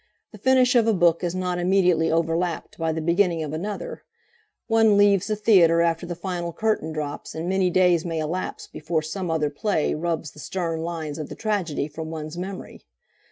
[0.31, 4.01] The finish of a book is not immediately overlapped by the beginning of another;
[4.65, 9.03] one leaves the theatre after the final curtain drops, and many days may elapse before
[9.03, 12.81] some other play rubs the stern lines of the tragedy from one's memory.